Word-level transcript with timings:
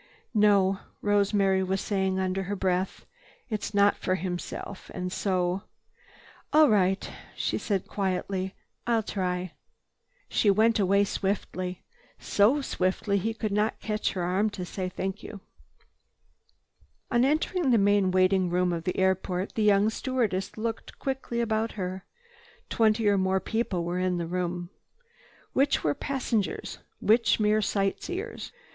"No," 0.33 0.79
Rosemary 1.03 1.61
was 1.61 1.79
saying 1.79 2.17
under 2.17 2.41
her 2.41 2.55
breath, 2.55 3.05
"it's 3.51 3.71
not 3.71 3.95
for 3.95 4.15
himself. 4.15 4.89
And 4.95 5.11
so—" 5.13 5.61
"All 6.51 6.71
right," 6.71 7.07
she 7.35 7.59
said 7.59 7.87
quietly, 7.87 8.55
"I'll 8.87 9.03
try." 9.03 9.53
She 10.27 10.49
went 10.49 10.79
away 10.79 11.03
swiftly, 11.03 11.83
so 12.17 12.61
swiftly 12.63 13.19
he 13.19 13.35
could 13.35 13.51
not 13.51 13.79
catch 13.79 14.09
at 14.09 14.13
her 14.13 14.23
arm 14.23 14.49
to 14.57 14.65
thank 14.65 15.21
her. 15.21 15.39
On 17.11 17.23
entering 17.23 17.69
the 17.69 17.77
main 17.77 18.09
waiting 18.09 18.49
room 18.49 18.73
of 18.73 18.85
the 18.85 18.97
airport, 18.97 19.53
the 19.53 19.61
young 19.61 19.91
stewardess 19.91 20.57
looked 20.57 20.97
quickly 20.97 21.41
about 21.41 21.73
her. 21.73 22.05
Twenty 22.69 23.07
or 23.07 23.19
more 23.19 23.39
people 23.39 23.83
were 23.83 23.99
in 23.99 24.17
the 24.17 24.25
room. 24.25 24.71
Which 25.53 25.83
were 25.83 25.93
passengers, 25.93 26.79
which 26.99 27.39
mere 27.39 27.61
sightseers? 27.61 28.51